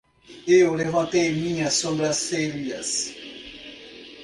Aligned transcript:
Eu 0.47 0.73
levantei 0.73 1.31
minhas 1.31 1.75
sobrancelhas. 1.75 3.13